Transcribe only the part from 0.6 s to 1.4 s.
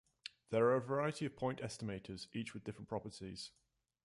are a variety of